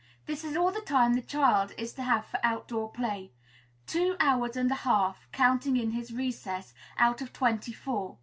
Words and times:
This 0.25 0.43
is 0.43 0.57
all 0.57 0.71
the 0.71 0.81
time 0.81 1.13
the 1.13 1.21
child 1.21 1.73
is 1.77 1.93
to 1.93 2.01
have 2.01 2.25
for 2.25 2.39
out 2.43 2.67
door 2.67 2.89
play; 2.89 3.33
two 3.85 4.15
hours 4.19 4.55
and 4.57 4.71
a 4.71 4.81
half 4.81 5.27
(counting 5.31 5.77
in 5.77 5.91
his 5.91 6.11
recess) 6.11 6.73
out 6.97 7.21
of 7.21 7.31
twenty 7.31 7.71
four. 7.71 8.17